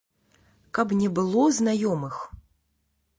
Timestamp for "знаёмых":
1.59-2.15